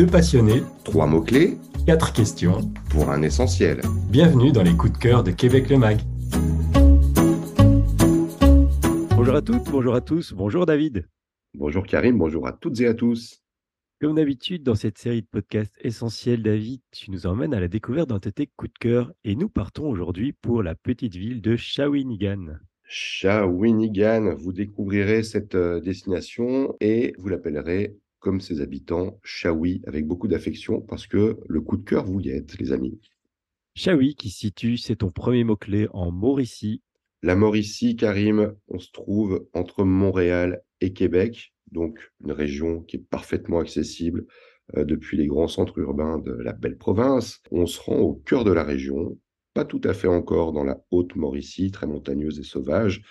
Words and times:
Deux 0.00 0.06
passionnés, 0.06 0.62
Trois 0.82 1.06
mots-clés 1.06 1.58
quatre 1.84 2.14
questions. 2.14 2.72
pour 2.88 3.10
un 3.10 3.20
essentiel. 3.20 3.82
Bienvenue 4.10 4.50
dans 4.50 4.62
les 4.62 4.74
coups 4.74 4.94
de 4.94 4.96
cœur 4.96 5.22
de 5.22 5.30
Québec 5.30 5.68
le 5.68 5.76
Mag. 5.76 5.98
Bonjour 9.14 9.34
à 9.34 9.42
toutes, 9.42 9.70
bonjour 9.70 9.94
à 9.94 10.00
tous, 10.00 10.32
bonjour 10.32 10.64
David. 10.64 11.06
Bonjour 11.52 11.86
Karim, 11.86 12.16
bonjour 12.16 12.46
à 12.46 12.54
toutes 12.54 12.80
et 12.80 12.86
à 12.86 12.94
tous. 12.94 13.42
Comme 14.00 14.14
d'habitude, 14.14 14.62
dans 14.62 14.74
cette 14.74 14.96
série 14.96 15.20
de 15.20 15.26
podcasts 15.30 15.76
essentiels, 15.82 16.42
David, 16.42 16.80
tu 16.92 17.10
nous 17.10 17.26
emmènes 17.26 17.52
à 17.52 17.60
la 17.60 17.68
découverte 17.68 18.08
d'un 18.08 18.20
de 18.20 18.30
tes 18.30 18.46
coups 18.46 18.72
de 18.72 18.78
cœur 18.78 19.12
et 19.24 19.36
nous 19.36 19.50
partons 19.50 19.86
aujourd'hui 19.86 20.32
pour 20.32 20.62
la 20.62 20.74
petite 20.74 21.14
ville 21.14 21.42
de 21.42 21.56
Shawinigan. 21.56 22.56
Shawinigan, 22.84 24.34
vous 24.34 24.54
découvrirez 24.54 25.22
cette 25.22 25.56
euh, 25.56 25.78
destination 25.78 26.74
et 26.80 27.12
vous 27.18 27.28
l'appellerez 27.28 27.98
comme 28.20 28.40
ses 28.40 28.60
habitants 28.60 29.18
Shawi 29.24 29.82
avec 29.86 30.06
beaucoup 30.06 30.28
d'affection 30.28 30.80
parce 30.80 31.06
que 31.06 31.38
le 31.48 31.60
coup 31.60 31.76
de 31.76 31.84
cœur 31.84 32.04
vous 32.04 32.20
y 32.20 32.28
êtes 32.28 32.58
les 32.58 32.72
amis. 32.72 33.00
Shawi 33.74 34.14
qui 34.14 34.30
situe, 34.30 34.76
c'est 34.76 34.96
ton 34.96 35.10
premier 35.10 35.44
mot-clé 35.44 35.88
en 35.92 36.10
Mauricie. 36.10 36.82
La 37.22 37.36
Mauricie, 37.36 37.96
Karim, 37.96 38.54
on 38.68 38.78
se 38.78 38.90
trouve 38.92 39.46
entre 39.52 39.84
Montréal 39.84 40.62
et 40.80 40.92
Québec, 40.92 41.54
donc 41.70 41.98
une 42.24 42.32
région 42.32 42.82
qui 42.82 42.96
est 42.96 43.06
parfaitement 43.10 43.60
accessible 43.60 44.26
euh, 44.76 44.84
depuis 44.84 45.16
les 45.16 45.26
grands 45.26 45.48
centres 45.48 45.78
urbains 45.78 46.18
de 46.18 46.32
la 46.32 46.52
belle 46.52 46.78
province. 46.78 47.40
On 47.50 47.66
se 47.66 47.80
rend 47.80 47.98
au 47.98 48.14
cœur 48.14 48.44
de 48.44 48.52
la 48.52 48.64
région, 48.64 49.18
pas 49.54 49.64
tout 49.64 49.80
à 49.84 49.94
fait 49.94 50.08
encore 50.08 50.52
dans 50.52 50.64
la 50.64 50.78
haute 50.90 51.14
Mauricie, 51.16 51.70
très 51.70 51.86
montagneuse 51.86 52.38
et 52.38 52.44
sauvage, 52.44 53.02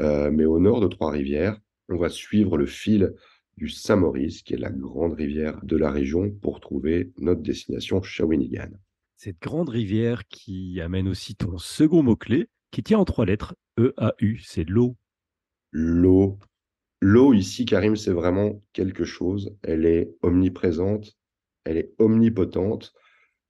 euh, 0.00 0.30
mais 0.30 0.44
au 0.44 0.58
nord 0.58 0.80
de 0.80 0.88
Trois-Rivières. 0.88 1.58
On 1.88 1.96
va 1.96 2.08
suivre 2.08 2.56
le 2.56 2.66
fil 2.66 3.12
du 3.56 3.68
Saint-Maurice, 3.68 4.42
qui 4.42 4.54
est 4.54 4.58
la 4.58 4.70
grande 4.70 5.14
rivière 5.14 5.64
de 5.64 5.76
la 5.76 5.90
région, 5.90 6.30
pour 6.30 6.60
trouver 6.60 7.12
notre 7.18 7.42
destination 7.42 8.02
Shawinigan. 8.02 8.70
Cette 9.16 9.40
grande 9.40 9.68
rivière 9.68 10.26
qui 10.26 10.80
amène 10.80 11.08
aussi 11.08 11.34
ton 11.34 11.58
second 11.58 12.02
mot-clé, 12.02 12.48
qui 12.70 12.82
tient 12.82 12.98
en 12.98 13.04
trois 13.04 13.26
lettres, 13.26 13.54
E-A-U, 13.78 14.38
c'est 14.44 14.68
l'eau. 14.68 14.96
L'eau. 15.70 16.38
L'eau 17.00 17.32
ici, 17.34 17.64
Karim, 17.64 17.96
c'est 17.96 18.12
vraiment 18.12 18.62
quelque 18.72 19.04
chose. 19.04 19.56
Elle 19.62 19.86
est 19.86 20.14
omniprésente, 20.22 21.16
elle 21.64 21.76
est 21.76 21.94
omnipotente. 21.98 22.94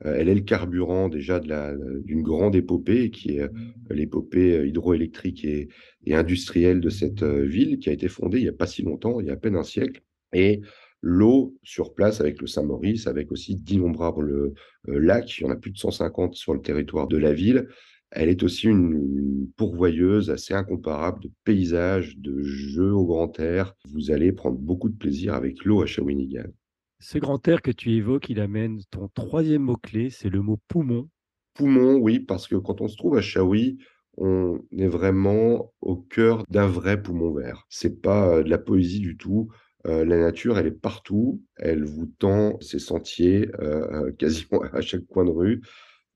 Euh, 0.04 0.16
elle 0.16 0.28
est 0.28 0.34
le 0.34 0.40
carburant 0.40 1.08
déjà 1.08 1.40
d'une 1.40 2.22
grande 2.22 2.56
épopée 2.56 3.10
qui 3.10 3.36
est 3.36 3.42
euh, 3.42 3.48
l'épopée 3.90 4.58
euh, 4.58 4.66
hydroélectrique 4.66 5.44
et, 5.44 5.68
et 6.04 6.14
industrielle 6.14 6.80
de 6.80 6.90
cette 6.90 7.22
ville 7.22 7.78
qui 7.78 7.90
a 7.90 7.92
été 7.92 8.08
fondée 8.08 8.38
il 8.38 8.42
n'y 8.42 8.48
a 8.48 8.52
pas 8.52 8.66
si 8.66 8.82
longtemps, 8.82 9.20
il 9.20 9.26
y 9.26 9.30
a 9.30 9.34
à 9.34 9.36
peine 9.36 9.56
un 9.56 9.62
siècle. 9.62 10.02
Et 10.32 10.62
l'eau 11.00 11.56
sur 11.62 11.94
place 11.94 12.20
avec 12.20 12.40
le 12.40 12.46
Saint-Maurice, 12.46 13.06
avec 13.06 13.30
aussi 13.30 13.54
d'innombrables 13.56 14.52
lacs, 14.86 15.38
il 15.38 15.42
y 15.44 15.46
en 15.46 15.50
a 15.50 15.56
plus 15.56 15.70
de 15.70 15.78
150 15.78 16.34
sur 16.34 16.54
le 16.54 16.60
territoire 16.60 17.06
de 17.06 17.18
la 17.18 17.32
ville. 17.32 17.68
Elle 18.10 18.28
est 18.28 18.42
aussi 18.42 18.66
une, 18.66 18.94
une 18.94 19.48
pourvoyeuse 19.56 20.30
assez 20.30 20.54
incomparable 20.54 21.20
de 21.22 21.30
paysages, 21.44 22.16
de 22.16 22.42
jeux 22.42 22.92
au 22.92 23.04
grand 23.06 23.38
air. 23.38 23.74
Vous 23.92 24.10
allez 24.10 24.32
prendre 24.32 24.58
beaucoup 24.58 24.88
de 24.88 24.96
plaisir 24.96 25.34
avec 25.34 25.64
l'eau 25.64 25.82
à 25.82 25.86
Shawinigan. 25.86 26.50
Ce 27.00 27.18
grand 27.18 27.46
air 27.48 27.62
que 27.62 27.70
tu 27.70 27.92
évoques, 27.92 28.30
il 28.30 28.40
amène 28.40 28.80
ton 28.90 29.08
troisième 29.08 29.62
mot-clé, 29.62 30.10
c'est 30.10 30.30
le 30.30 30.40
mot 30.40 30.58
poumon. 30.68 31.08
Poumon, 31.54 31.96
oui, 31.96 32.20
parce 32.20 32.48
que 32.48 32.56
quand 32.56 32.80
on 32.80 32.88
se 32.88 32.96
trouve 32.96 33.16
à 33.16 33.20
Shawi, 33.20 33.78
on 34.16 34.60
est 34.72 34.88
vraiment 34.88 35.72
au 35.80 35.96
cœur 35.96 36.44
d'un 36.48 36.66
vrai 36.66 37.02
poumon 37.02 37.32
vert. 37.32 37.66
C'est 37.68 38.00
pas 38.00 38.28
euh, 38.28 38.42
de 38.42 38.50
la 38.50 38.58
poésie 38.58 39.00
du 39.00 39.16
tout. 39.16 39.50
Euh, 39.86 40.04
la 40.04 40.18
nature, 40.18 40.58
elle 40.58 40.66
est 40.66 40.70
partout. 40.70 41.42
Elle 41.56 41.84
vous 41.84 42.06
tend 42.06 42.58
ses 42.60 42.78
sentiers 42.78 43.50
euh, 43.60 44.12
quasiment 44.18 44.60
à 44.72 44.80
chaque 44.80 45.06
coin 45.06 45.24
de 45.24 45.30
rue. 45.30 45.62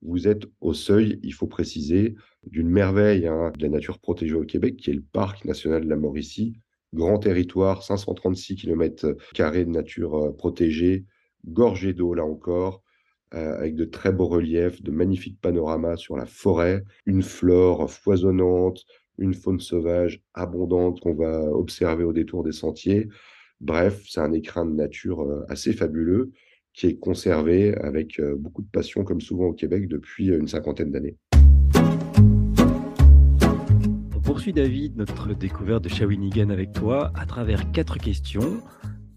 Vous 0.01 0.27
êtes 0.27 0.45
au 0.61 0.73
seuil, 0.73 1.19
il 1.23 1.33
faut 1.33 1.47
préciser, 1.47 2.15
d'une 2.45 2.69
merveille 2.69 3.27
hein, 3.27 3.51
de 3.57 3.63
la 3.63 3.69
nature 3.69 3.99
protégée 3.99 4.35
au 4.35 4.45
Québec, 4.45 4.77
qui 4.77 4.91
est 4.91 4.93
le 4.93 5.03
parc 5.11 5.43
national 5.43 5.83
de 5.83 5.89
la 5.89 5.97
Mauricie. 5.97 6.53
Grand 6.93 7.19
territoire, 7.19 7.83
536 7.83 8.55
km 8.55 9.07
de 9.07 9.63
nature 9.65 10.15
euh, 10.15 10.31
protégée, 10.31 11.05
gorgé 11.45 11.93
d'eau 11.93 12.13
là 12.13 12.25
encore 12.25 12.83
euh, 13.35 13.57
avec 13.57 13.75
de 13.75 13.85
très 13.85 14.11
beaux 14.11 14.27
reliefs, 14.27 14.81
de 14.81 14.91
magnifiques 14.91 15.39
panoramas 15.39 15.97
sur 15.97 16.17
la 16.17 16.25
forêt, 16.25 16.83
une 17.05 17.21
flore 17.21 17.91
foisonnante, 17.91 18.85
une 19.19 19.33
faune 19.33 19.59
sauvage 19.59 20.23
abondante 20.33 20.99
qu'on 20.99 21.13
va 21.13 21.43
observer 21.51 22.03
au 22.03 22.13
détour 22.13 22.43
des 22.43 22.53
sentiers. 22.53 23.07
Bref, 23.61 24.03
c'est 24.07 24.21
un 24.21 24.31
écrin 24.31 24.65
de 24.65 24.71
nature 24.71 25.21
euh, 25.21 25.45
assez 25.49 25.73
fabuleux 25.73 26.31
qui 26.73 26.87
est 26.87 26.97
conservé 26.97 27.75
avec 27.75 28.19
euh, 28.19 28.35
beaucoup 28.35 28.61
de 28.61 28.69
passion, 28.69 29.03
comme 29.03 29.21
souvent 29.21 29.47
au 29.47 29.53
Québec, 29.53 29.87
depuis 29.87 30.31
euh, 30.31 30.39
une 30.39 30.47
cinquantaine 30.47 30.91
d'années. 30.91 31.17
Poursuit 34.39 34.53
David 34.53 34.95
notre 34.95 35.33
découverte 35.33 35.83
de 35.83 35.89
Shawinigan 35.89 36.49
avec 36.49 36.71
toi 36.71 37.11
à 37.13 37.25
travers 37.25 37.73
quatre 37.73 37.97
questions. 37.97 38.63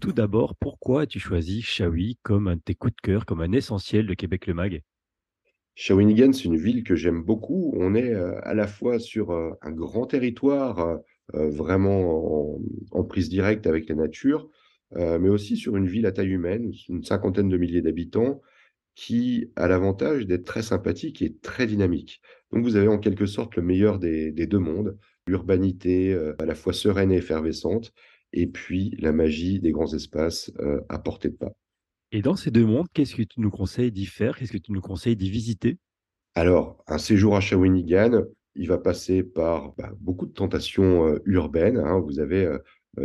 Tout 0.01 0.11
d'abord, 0.11 0.53
pourquoi 0.57 1.03
as-tu 1.03 1.17
choisi 1.17 1.61
Shawi 1.61 2.17
comme 2.23 2.49
un 2.49 2.57
de 2.57 2.61
tes 2.61 2.75
coups 2.75 2.93
de 2.93 2.99
cœur, 3.01 3.25
comme 3.25 3.39
un 3.39 3.53
essentiel 3.53 4.05
de 4.05 4.15
Québec 4.15 4.47
le 4.47 4.53
Mag? 4.53 4.81
Shawinigan, 5.75 6.33
c'est 6.33 6.43
une 6.43 6.57
ville 6.57 6.83
que 6.83 6.97
j'aime 6.97 7.23
beaucoup. 7.23 7.73
On 7.77 7.95
est 7.95 8.13
euh, 8.13 8.37
à 8.43 8.53
la 8.53 8.67
fois 8.67 8.99
sur 8.99 9.31
euh, 9.31 9.51
un 9.61 9.71
grand 9.71 10.07
territoire, 10.07 10.99
euh, 11.35 11.49
vraiment 11.49 12.59
en, 12.91 13.03
prise 13.05 13.29
directe 13.29 13.65
avec 13.65 13.87
la 13.87 13.95
nature, 13.95 14.49
mais 14.93 15.29
aussi 15.29 15.55
sur 15.55 15.77
une 15.77 15.87
ville 15.87 16.05
à 16.05 16.11
taille 16.11 16.31
humaine, 16.31 16.69
une 16.89 17.05
cinquantaine 17.05 17.47
de 17.47 17.55
milliers 17.55 17.81
d'habitants, 17.81 18.41
qui 18.93 19.49
a 19.55 19.69
l'avantage 19.69 20.27
d'être 20.27 20.43
très 20.43 20.63
sympathique 20.63 21.21
et 21.21 21.37
très 21.37 21.65
dynamique. 21.65 22.21
Donc 22.51 22.65
vous 22.65 22.75
avez 22.75 22.89
en 22.89 22.99
quelque 22.99 23.25
sorte 23.25 23.55
le 23.55 23.63
meilleur 23.63 23.99
des 23.99 24.31
deux 24.33 24.59
mondes, 24.59 24.97
l'urbanité 25.27 26.13
euh, 26.13 26.35
à 26.39 26.45
la 26.45 26.55
fois 26.55 26.73
sereine 26.73 27.11
et 27.11 27.17
effervescente, 27.17 27.93
et 28.31 28.47
puis 28.47 28.95
la 28.99 29.11
magie 29.11 29.59
des 29.59 29.71
grands 29.71 29.93
espaces 29.93 30.51
euh, 30.59 30.81
à 30.89 30.99
portée 30.99 31.29
de 31.29 31.35
pas. 31.35 31.53
Et 32.11 32.21
dans 32.21 32.35
ces 32.35 32.51
deux 32.51 32.65
mondes, 32.65 32.87
qu'est-ce 32.93 33.15
que 33.15 33.23
tu 33.23 33.41
nous 33.41 33.49
conseilles 33.49 33.91
d'y 33.91 34.05
faire? 34.05 34.37
Qu'est-ce 34.37 34.51
que 34.51 34.57
tu 34.57 34.71
nous 34.71 34.81
conseilles 34.81 35.15
d'y 35.15 35.29
visiter? 35.29 35.77
Alors, 36.35 36.83
un 36.87 36.97
séjour 36.97 37.35
à 37.35 37.41
Shawinigan, 37.41 38.23
il 38.55 38.67
va 38.67 38.77
passer 38.77 39.23
par 39.23 39.73
bah, 39.75 39.91
beaucoup 39.99 40.25
de 40.25 40.31
tentations 40.31 41.07
euh, 41.07 41.19
urbaines. 41.25 41.77
hein. 41.77 41.99
Vous 41.99 42.19
avez 42.19 42.45
euh, 42.45 42.59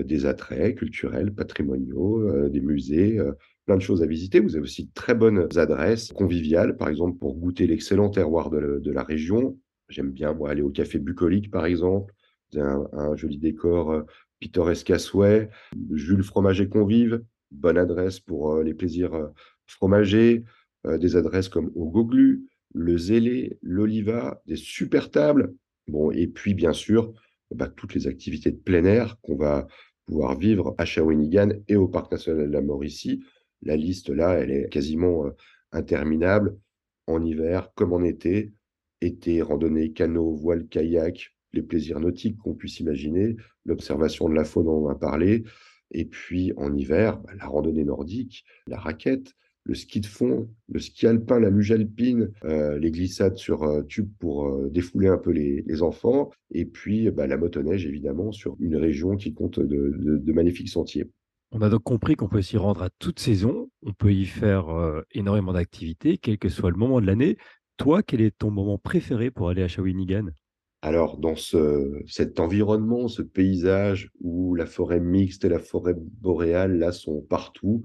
des 0.04 0.26
attraits 0.26 0.76
culturels, 0.76 1.32
patrimoniaux, 1.32 2.20
euh, 2.20 2.48
des 2.50 2.60
musées, 2.60 3.18
plein 3.64 3.76
de 3.76 3.82
choses 3.82 4.02
à 4.02 4.06
visiter. 4.06 4.40
Vous 4.40 4.56
avez 4.56 4.62
aussi 4.64 4.84
de 4.84 4.92
très 4.92 5.14
bonnes 5.14 5.48
adresses 5.56 6.12
conviviales, 6.12 6.76
par 6.76 6.88
exemple 6.88 7.18
pour 7.18 7.34
goûter 7.36 7.66
l'excellent 7.66 8.10
terroir 8.10 8.50
de 8.50 8.90
la 8.90 9.02
région. 9.02 9.58
J'aime 9.88 10.10
bien 10.10 10.36
aller 10.46 10.62
au 10.62 10.70
café 10.70 10.98
bucolique, 10.98 11.50
par 11.50 11.66
exemple. 11.66 12.14
Un, 12.54 13.16
joli 13.16 13.38
décor 13.38 13.92
euh, 13.92 14.02
pittoresque 14.38 14.90
à 14.90 14.98
souhait. 14.98 15.50
Jules 15.92 16.22
Fromager 16.22 16.68
Convive, 16.68 17.22
bonne 17.50 17.78
adresse 17.78 18.20
pour 18.20 18.52
euh, 18.52 18.62
les 18.62 18.74
plaisirs 18.74 19.14
euh, 19.14 19.28
fromagers. 19.66 20.44
Des 20.84 21.16
adresses 21.16 21.48
comme 21.48 21.72
au 21.74 21.90
Goglu, 21.90 22.46
le 22.72 22.96
Zélé, 22.96 23.58
l'Oliva, 23.62 24.40
des 24.46 24.56
super 24.56 25.10
tables. 25.10 25.52
Bon, 25.88 26.12
et 26.12 26.28
puis, 26.28 26.54
bien 26.54 26.72
sûr, 26.72 27.12
bah, 27.50 27.68
toutes 27.68 27.94
les 27.94 28.06
activités 28.06 28.52
de 28.52 28.56
plein 28.56 28.84
air 28.84 29.18
qu'on 29.20 29.36
va 29.36 29.66
pouvoir 30.06 30.38
vivre 30.38 30.76
à 30.78 30.84
Shawinigan 30.84 31.50
et 31.66 31.74
au 31.74 31.88
Parc 31.88 32.12
national 32.12 32.46
de 32.46 32.52
la 32.52 32.62
Mauricie. 32.62 33.22
La 33.60 33.76
liste, 33.76 34.08
là, 34.08 34.34
elle 34.34 34.52
est 34.52 34.68
quasiment 34.68 35.24
interminable 35.72 36.56
en 37.08 37.22
hiver 37.24 37.72
comme 37.74 37.92
en 37.92 38.04
été. 38.04 38.52
Été, 39.00 39.42
randonnée, 39.42 39.92
canot, 39.92 40.34
voile, 40.34 40.66
kayak, 40.66 41.32
les 41.52 41.62
plaisirs 41.62 42.00
nautiques 42.00 42.36
qu'on 42.38 42.54
puisse 42.54 42.80
imaginer, 42.80 43.36
l'observation 43.64 44.28
de 44.28 44.34
la 44.34 44.44
faune, 44.44 44.68
on 44.68 44.86
en 44.86 44.88
a 44.88 44.94
parlé. 44.94 45.44
Et 45.92 46.04
puis, 46.04 46.52
en 46.56 46.74
hiver, 46.74 47.18
bah, 47.18 47.30
la 47.38 47.46
randonnée 47.46 47.84
nordique, 47.84 48.44
la 48.66 48.78
raquette, 48.78 49.34
le 49.64 49.74
ski 49.74 50.00
de 50.00 50.06
fond, 50.06 50.48
le 50.68 50.80
ski 50.80 51.06
alpin, 51.06 51.38
la 51.40 51.50
luge 51.50 51.72
alpine, 51.72 52.30
euh, 52.44 52.78
les 52.78 52.90
glissades 52.90 53.36
sur 53.36 53.62
euh, 53.64 53.82
tube 53.82 54.10
pour 54.18 54.46
euh, 54.48 54.68
défouler 54.70 55.08
un 55.08 55.18
peu 55.18 55.30
les, 55.30 55.82
enfants, 55.82 56.30
et 56.50 56.64
puis 56.64 57.10
bah, 57.10 57.26
la 57.26 57.36
motoneige, 57.36 57.86
évidemment, 57.86 58.32
sur 58.32 58.56
une 58.60 58.76
région 58.76 59.16
qui 59.16 59.32
compte 59.34 59.60
de, 59.60 59.94
de- 59.98 60.18
de 60.18 60.32
magnifiques 60.32 60.70
sentiers. 60.70 61.10
On 61.50 61.62
a 61.62 61.70
donc 61.70 61.82
compris 61.82 62.14
qu'on 62.14 62.28
peut 62.28 62.42
s'y 62.42 62.58
rendre 62.58 62.82
à 62.82 62.90
toute 62.98 63.18
saison, 63.20 63.70
on 63.82 63.94
peut 63.94 64.12
y 64.12 64.26
faire 64.26 64.68
euh, 64.68 65.02
énormément 65.12 65.52
d'activités, 65.54 66.18
quel 66.18 66.36
que 66.38 66.50
soit 66.50 66.70
le 66.70 66.76
moment 66.76 67.00
de 67.00 67.06
l'année. 67.06 67.38
Toi, 67.78 68.02
quel 68.02 68.20
est 68.20 68.36
ton 68.36 68.50
moment 68.50 68.76
préféré 68.76 69.30
pour 69.30 69.48
aller 69.48 69.62
à 69.62 69.68
Shawinigan? 69.68 70.26
Alors, 70.82 71.16
dans 71.16 71.36
ce, 71.36 72.02
cet 72.08 72.40
environnement, 72.40 73.06
ce 73.06 73.22
paysage 73.22 74.10
où 74.20 74.56
la 74.56 74.66
forêt 74.66 75.00
mixte 75.00 75.44
et 75.44 75.48
la 75.48 75.60
forêt 75.60 75.94
boréale, 75.96 76.76
là, 76.78 76.90
sont 76.90 77.20
partout, 77.22 77.84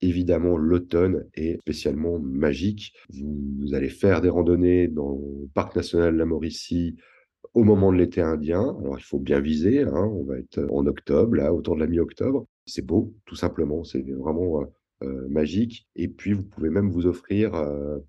évidemment, 0.00 0.56
l'automne 0.56 1.26
est 1.34 1.58
spécialement 1.60 2.18
magique. 2.18 2.94
Vous, 3.10 3.74
allez 3.74 3.90
faire 3.90 4.22
des 4.22 4.30
randonnées 4.30 4.88
dans 4.88 5.10
le 5.10 5.46
parc 5.52 5.76
national 5.76 6.14
de 6.14 6.18
la 6.18 6.26
Mauricie 6.26 6.96
au 7.52 7.64
moment 7.64 7.92
de 7.92 7.98
l'été 7.98 8.22
indien. 8.22 8.76
Alors, 8.80 8.98
il 8.98 9.04
faut 9.04 9.18
bien 9.18 9.40
viser, 9.40 9.82
hein, 9.82 10.10
on 10.10 10.24
va 10.24 10.38
être 10.38 10.66
en 10.70 10.86
octobre, 10.86 11.36
là, 11.36 11.52
autour 11.52 11.74
de 11.74 11.80
la 11.80 11.86
mi-octobre. 11.86 12.46
C'est 12.64 12.84
beau, 12.84 13.14
tout 13.26 13.36
simplement. 13.36 13.84
C'est 13.84 14.02
vraiment 14.02 14.64
euh, 15.04 15.24
euh, 15.24 15.28
magique. 15.28 15.88
Et 15.96 16.08
puis, 16.08 16.32
vous 16.32 16.44
pouvez 16.44 16.70
même 16.70 16.90
vous 16.90 17.06
offrir, 17.06 17.52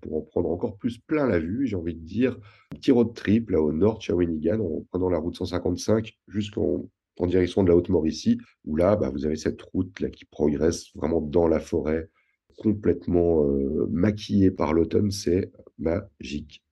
pour 0.00 0.16
en 0.16 0.20
prendre 0.22 0.50
encore 0.50 0.76
plus 0.76 0.98
plein 0.98 1.26
la 1.26 1.38
vue, 1.38 1.66
j'ai 1.66 1.76
envie 1.76 1.94
de 1.94 2.04
dire, 2.04 2.38
un 2.72 2.76
petit 2.76 2.92
road 2.92 3.14
trip 3.14 3.50
là 3.50 3.60
au 3.60 3.72
nord 3.72 3.98
de 3.98 4.02
Shawinigan 4.02 4.60
en 4.60 4.82
prenant 4.90 5.08
la 5.08 5.18
route 5.18 5.36
155 5.36 6.12
jusqu'en 6.28 6.88
en 7.18 7.26
direction 7.26 7.62
de 7.62 7.68
la 7.70 7.76
Haute-Mauricie, 7.76 8.38
où 8.66 8.76
là, 8.76 8.94
bah, 8.96 9.10
vous 9.10 9.24
avez 9.24 9.36
cette 9.36 9.62
route 9.62 9.98
là 10.00 10.10
qui 10.10 10.26
progresse 10.26 10.94
vraiment 10.94 11.22
dans 11.22 11.48
la 11.48 11.60
forêt, 11.60 12.10
complètement 12.58 13.42
maquillée 13.90 14.50
par 14.50 14.74
l'automne. 14.74 15.10
C'est 15.10 15.50
magique. 15.78 16.62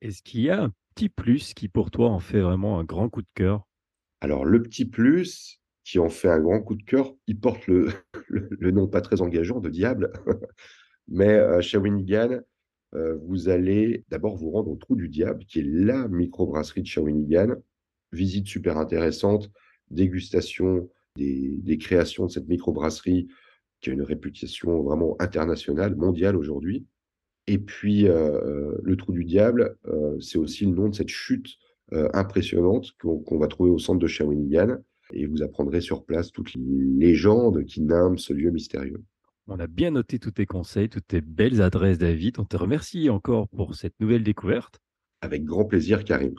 Est-ce 0.00 0.22
qu'il 0.22 0.42
y 0.42 0.50
a 0.50 0.62
un 0.62 0.72
petit 0.94 1.08
plus 1.08 1.52
qui, 1.52 1.68
pour 1.68 1.90
toi, 1.90 2.10
en 2.10 2.20
fait 2.20 2.40
vraiment 2.40 2.78
un 2.78 2.84
grand 2.84 3.08
coup 3.08 3.22
de 3.22 3.28
cœur? 3.34 3.66
Alors, 4.20 4.44
le 4.44 4.62
petit 4.62 4.84
plus 4.84 5.60
qui 5.88 5.98
en 5.98 6.10
fait 6.10 6.28
un 6.28 6.40
grand 6.40 6.60
coup 6.60 6.74
de 6.74 6.82
cœur, 6.82 7.14
il 7.26 7.40
porte 7.40 7.66
le, 7.68 7.88
le, 8.28 8.70
nom 8.70 8.86
pas 8.86 9.00
très 9.00 9.22
engageant 9.22 9.60
de 9.60 9.70
Diable. 9.70 10.12
Mais 11.08 11.38
à 11.38 11.62
Shawinigan, 11.62 12.40
vous 12.92 13.48
allez 13.48 14.04
d'abord 14.08 14.36
vous 14.36 14.50
rendre 14.50 14.70
au 14.70 14.76
Trou 14.76 14.96
du 14.96 15.08
Diable, 15.08 15.44
qui 15.46 15.60
est 15.60 15.66
la 15.66 16.06
microbrasserie 16.08 16.82
de 16.82 16.86
Shawinigan. 16.86 17.54
Visite 18.12 18.46
super 18.46 18.76
intéressante, 18.76 19.50
dégustation 19.90 20.90
des, 21.16 21.56
des 21.62 21.78
créations 21.78 22.26
de 22.26 22.30
cette 22.30 22.48
microbrasserie 22.48 23.28
qui 23.80 23.90
a 23.90 23.92
une 23.92 24.02
réputation 24.02 24.82
vraiment 24.82 25.16
internationale, 25.20 25.96
mondiale 25.96 26.36
aujourd'hui. 26.36 26.86
Et 27.46 27.58
puis, 27.58 28.06
euh, 28.06 28.72
le 28.82 28.96
trou 28.96 29.12
du 29.12 29.24
diable, 29.24 29.78
euh, 29.86 30.20
c'est 30.20 30.38
aussi 30.38 30.66
le 30.66 30.72
nom 30.72 30.88
de 30.90 30.94
cette 30.94 31.08
chute 31.08 31.56
euh, 31.94 32.08
impressionnante 32.12 32.92
qu'on 33.00 33.38
va 33.38 33.46
trouver 33.46 33.70
au 33.70 33.78
centre 33.78 33.98
de 33.98 34.06
Shawinigan. 34.06 34.76
Et 35.12 35.26
vous 35.26 35.42
apprendrez 35.42 35.80
sur 35.80 36.04
place 36.04 36.32
toutes 36.32 36.54
les 36.54 37.06
légendes 37.06 37.64
qui 37.64 37.80
nomment 37.80 38.18
ce 38.18 38.32
lieu 38.32 38.50
mystérieux. 38.50 39.02
On 39.46 39.58
a 39.58 39.66
bien 39.66 39.92
noté 39.92 40.18
tous 40.18 40.32
tes 40.32 40.44
conseils, 40.44 40.90
toutes 40.90 41.06
tes 41.06 41.22
belles 41.22 41.62
adresses, 41.62 41.98
David. 41.98 42.38
On 42.38 42.44
te 42.44 42.56
remercie 42.56 43.08
encore 43.08 43.48
pour 43.48 43.74
cette 43.74 43.98
nouvelle 43.98 44.22
découverte. 44.22 44.78
Avec 45.22 45.44
grand 45.44 45.64
plaisir, 45.64 46.04
Karim. 46.04 46.34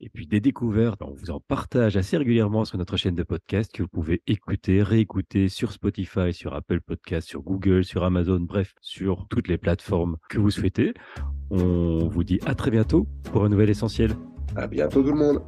Et 0.00 0.08
puis 0.08 0.28
des 0.28 0.40
découvertes, 0.40 1.02
on 1.02 1.12
vous 1.12 1.30
en 1.30 1.40
partage 1.40 1.96
assez 1.96 2.16
régulièrement 2.16 2.64
sur 2.64 2.78
notre 2.78 2.96
chaîne 2.96 3.16
de 3.16 3.24
podcast 3.24 3.72
que 3.72 3.82
vous 3.82 3.88
pouvez 3.88 4.22
écouter, 4.28 4.80
réécouter 4.80 5.48
sur 5.48 5.72
Spotify, 5.72 6.32
sur 6.32 6.54
Apple 6.54 6.80
Podcast, 6.80 7.28
sur 7.28 7.42
Google, 7.42 7.84
sur 7.84 8.04
Amazon, 8.04 8.38
bref, 8.38 8.74
sur 8.80 9.26
toutes 9.28 9.48
les 9.48 9.58
plateformes 9.58 10.16
que 10.30 10.38
vous 10.38 10.50
souhaitez. 10.50 10.94
On 11.50 12.08
vous 12.08 12.22
dit 12.22 12.38
à 12.46 12.54
très 12.54 12.70
bientôt 12.70 13.08
pour 13.24 13.44
un 13.44 13.48
nouvel 13.48 13.70
essentiel. 13.70 14.12
À 14.54 14.68
bientôt 14.68 15.02
tout 15.02 15.12
le 15.12 15.18
monde. 15.18 15.42